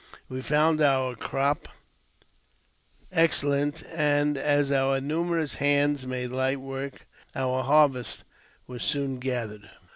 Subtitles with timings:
[0.29, 1.67] We found our crop
[3.11, 8.23] excellent, and, as our numerous hands made light work, our harvest
[8.65, 9.69] was soon gathered.